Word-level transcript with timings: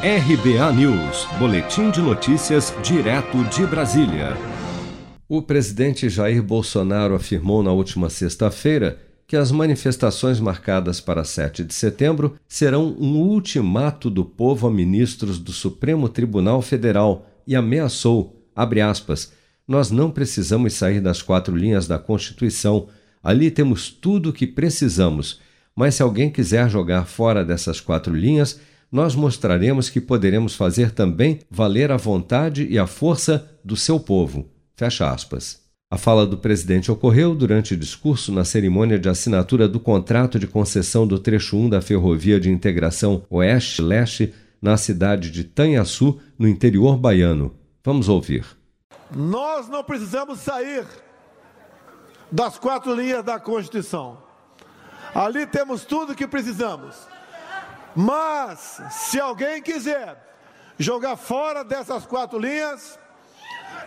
RBA 0.00 0.72
News, 0.74 1.26
Boletim 1.40 1.90
de 1.90 2.00
Notícias, 2.00 2.72
direto 2.84 3.42
de 3.46 3.66
Brasília. 3.66 4.36
O 5.28 5.42
presidente 5.42 6.08
Jair 6.08 6.40
Bolsonaro 6.40 7.16
afirmou 7.16 7.64
na 7.64 7.72
última 7.72 8.08
sexta-feira 8.08 9.00
que 9.26 9.36
as 9.36 9.50
manifestações 9.50 10.38
marcadas 10.38 11.00
para 11.00 11.24
7 11.24 11.64
de 11.64 11.74
setembro 11.74 12.36
serão 12.46 12.96
um 12.96 13.16
ultimato 13.16 14.08
do 14.08 14.24
povo 14.24 14.68
a 14.68 14.70
ministros 14.70 15.36
do 15.36 15.50
Supremo 15.50 16.08
Tribunal 16.08 16.62
Federal 16.62 17.28
e 17.44 17.56
ameaçou, 17.56 18.40
abre 18.54 18.80
aspas, 18.80 19.32
nós 19.66 19.90
não 19.90 20.12
precisamos 20.12 20.74
sair 20.74 21.00
das 21.00 21.22
quatro 21.22 21.56
linhas 21.56 21.88
da 21.88 21.98
Constituição. 21.98 22.86
Ali 23.20 23.50
temos 23.50 23.90
tudo 23.90 24.30
o 24.30 24.32
que 24.32 24.46
precisamos. 24.46 25.40
Mas 25.74 25.96
se 25.96 26.04
alguém 26.04 26.30
quiser 26.30 26.70
jogar 26.70 27.04
fora 27.04 27.44
dessas 27.44 27.80
quatro 27.80 28.14
linhas, 28.14 28.60
nós 28.90 29.14
mostraremos 29.14 29.90
que 29.90 30.00
poderemos 30.00 30.54
fazer 30.54 30.90
também 30.92 31.40
valer 31.50 31.90
a 31.92 31.96
vontade 31.96 32.66
e 32.68 32.78
a 32.78 32.86
força 32.86 33.48
do 33.64 33.76
seu 33.76 34.00
povo. 34.00 34.48
Fecha 34.76 35.10
aspas. 35.10 35.68
A 35.90 35.96
fala 35.96 36.26
do 36.26 36.36
presidente 36.36 36.90
ocorreu 36.90 37.34
durante 37.34 37.74
discurso 37.74 38.30
na 38.30 38.44
cerimônia 38.44 38.98
de 38.98 39.08
assinatura 39.08 39.66
do 39.66 39.80
contrato 39.80 40.38
de 40.38 40.46
concessão 40.46 41.06
do 41.06 41.18
trecho 41.18 41.56
1 41.56 41.70
da 41.70 41.80
Ferrovia 41.80 42.38
de 42.38 42.50
Integração 42.50 43.24
Oeste-Leste 43.30 44.34
na 44.60 44.76
cidade 44.76 45.30
de 45.30 45.44
Tanhaçu, 45.44 46.20
no 46.38 46.46
interior 46.46 46.98
baiano. 46.98 47.54
Vamos 47.82 48.08
ouvir. 48.08 48.44
Nós 49.14 49.68
não 49.68 49.82
precisamos 49.82 50.40
sair 50.40 50.84
das 52.30 52.58
quatro 52.58 52.94
linhas 52.94 53.24
da 53.24 53.40
Constituição. 53.40 54.18
Ali 55.14 55.46
temos 55.46 55.84
tudo 55.84 56.12
o 56.12 56.14
que 56.14 56.26
precisamos. 56.26 56.96
Mas, 57.94 58.80
se 58.90 59.20
alguém 59.20 59.62
quiser 59.62 60.16
jogar 60.78 61.16
fora 61.16 61.64
dessas 61.64 62.06
quatro 62.06 62.38
linhas, 62.38 62.98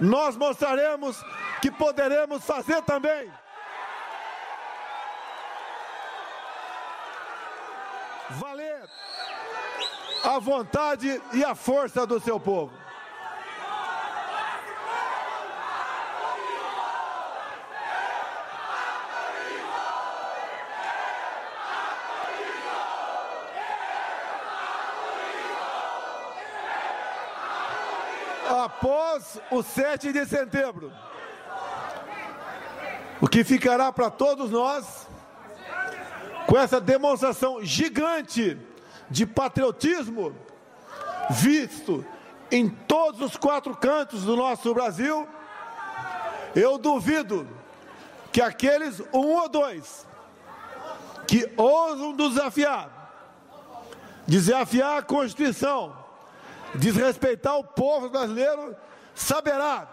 nós 0.00 0.36
mostraremos 0.36 1.22
que 1.60 1.70
poderemos 1.70 2.44
fazer 2.44 2.82
também. 2.82 3.30
Valer 8.30 8.88
a 10.24 10.38
vontade 10.38 11.22
e 11.32 11.44
a 11.44 11.54
força 11.54 12.06
do 12.06 12.20
seu 12.20 12.38
povo. 12.38 12.87
Após 28.48 29.40
o 29.50 29.62
7 29.62 30.12
de 30.12 30.26
setembro. 30.26 30.92
O 33.20 33.28
que 33.28 33.44
ficará 33.44 33.92
para 33.92 34.10
todos 34.10 34.50
nós 34.50 35.06
com 36.46 36.56
essa 36.56 36.80
demonstração 36.80 37.64
gigante 37.64 38.58
de 39.10 39.26
patriotismo 39.26 40.34
visto 41.30 42.04
em 42.50 42.68
todos 42.68 43.20
os 43.20 43.36
quatro 43.36 43.76
cantos 43.76 44.22
do 44.22 44.34
nosso 44.34 44.72
Brasil, 44.72 45.28
eu 46.54 46.78
duvido 46.78 47.46
que 48.32 48.40
aqueles 48.40 49.00
um 49.12 49.34
ou 49.36 49.48
dois 49.48 50.06
que 51.26 51.52
ousam 51.56 52.16
desafiar, 52.16 53.12
desafiar 54.26 54.98
a 54.98 55.02
Constituição, 55.02 55.94
desrespeitar 56.74 57.56
o 57.58 57.64
povo 57.64 58.10
brasileiro, 58.10 58.76
saberá 59.14 59.88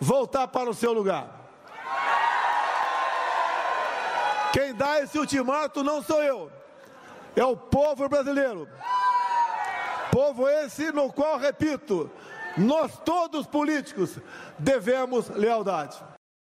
voltar 0.00 0.48
para 0.48 0.70
o 0.70 0.74
seu 0.74 0.92
lugar. 0.92 1.38
Quem 4.52 4.74
dá 4.74 5.00
esse 5.00 5.18
ultimato 5.18 5.84
não 5.84 6.02
sou 6.02 6.22
eu, 6.22 6.50
é 7.36 7.44
o 7.44 7.56
povo 7.56 8.08
brasileiro. 8.08 8.68
Povo 10.10 10.48
esse 10.48 10.90
no 10.90 11.12
qual, 11.12 11.38
repito, 11.38 12.10
nós 12.56 12.98
todos 13.04 13.46
políticos 13.46 14.18
devemos 14.58 15.28
lealdade. 15.28 15.96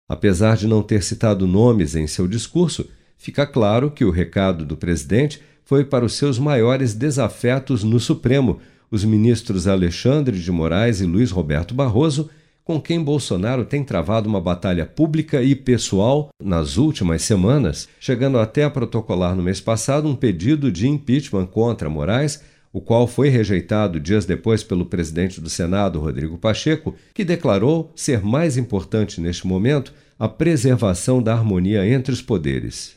Apesar 0.08 0.56
de 0.56 0.66
não 0.66 0.82
ter 0.82 1.02
citado 1.02 1.46
nomes 1.46 1.96
em 1.96 2.06
seu 2.06 2.28
discurso, 2.28 2.88
fica 3.16 3.46
claro 3.46 3.90
que 3.90 4.04
o 4.04 4.10
recado 4.10 4.64
do 4.64 4.76
presidente 4.76 5.42
foi 5.64 5.84
para 5.84 6.04
os 6.04 6.14
seus 6.14 6.38
maiores 6.38 6.94
desafetos 6.94 7.82
no 7.82 8.00
Supremo, 8.00 8.60
os 8.90 9.04
ministros 9.04 9.66
Alexandre 9.66 10.38
de 10.38 10.50
Moraes 10.50 11.00
e 11.00 11.04
Luiz 11.04 11.30
Roberto 11.30 11.74
Barroso, 11.74 12.30
com 12.64 12.80
quem 12.80 13.02
Bolsonaro 13.02 13.64
tem 13.64 13.82
travado 13.82 14.28
uma 14.28 14.40
batalha 14.40 14.84
pública 14.84 15.42
e 15.42 15.54
pessoal 15.54 16.28
nas 16.42 16.76
últimas 16.76 17.22
semanas, 17.22 17.88
chegando 17.98 18.38
até 18.38 18.64
a 18.64 18.70
protocolar 18.70 19.34
no 19.34 19.42
mês 19.42 19.60
passado 19.60 20.06
um 20.06 20.14
pedido 20.14 20.70
de 20.70 20.86
impeachment 20.86 21.46
contra 21.46 21.88
Moraes, 21.88 22.42
o 22.70 22.80
qual 22.80 23.06
foi 23.06 23.30
rejeitado 23.30 23.98
dias 23.98 24.26
depois 24.26 24.62
pelo 24.62 24.84
presidente 24.84 25.40
do 25.40 25.48
Senado, 25.48 25.98
Rodrigo 25.98 26.36
Pacheco, 26.36 26.94
que 27.14 27.24
declarou 27.24 27.90
ser 27.96 28.22
mais 28.22 28.58
importante 28.58 29.20
neste 29.20 29.46
momento 29.46 29.94
a 30.18 30.28
preservação 30.28 31.22
da 31.22 31.32
harmonia 31.32 31.88
entre 31.88 32.12
os 32.12 32.20
poderes. 32.20 32.96